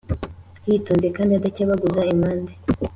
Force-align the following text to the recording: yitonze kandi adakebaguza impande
yitonze 0.67 1.07
kandi 1.15 1.31
adakebaguza 1.33 2.01
impande 2.13 2.51